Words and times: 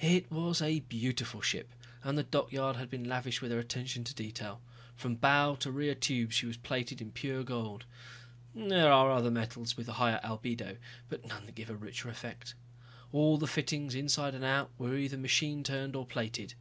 It 0.00 0.28
was 0.28 0.60
a 0.60 0.80
beautiful 0.80 1.40
ship, 1.40 1.72
and 2.02 2.18
the 2.18 2.24
dockyard 2.24 2.74
had 2.74 2.90
been 2.90 3.04
lavish 3.08 3.40
with 3.40 3.52
their 3.52 3.60
attention 3.60 4.02
to 4.02 4.12
detail. 4.12 4.60
From 4.96 5.14
bow 5.14 5.54
to 5.60 5.70
rear 5.70 5.94
tubes 5.94 6.34
she 6.34 6.46
was 6.46 6.56
plated 6.56 7.00
in 7.00 7.12
pure 7.12 7.44
gold. 7.44 7.84
There 8.56 8.90
are 8.90 9.12
other 9.12 9.30
metals 9.30 9.76
with 9.76 9.88
a 9.88 9.92
higher 9.92 10.18
albedo, 10.24 10.78
but 11.08 11.26
none 11.28 11.46
that 11.46 11.54
give 11.54 11.70
a 11.70 11.76
richer 11.76 12.08
effect. 12.08 12.56
All 13.12 13.38
the 13.38 13.46
fittings, 13.46 13.94
inside 13.94 14.34
and 14.34 14.42
out, 14.44 14.72
were 14.78 14.96
either 14.96 15.16
machine 15.16 15.62
turned 15.62 15.94
or 15.94 16.06
plated. 16.06 16.54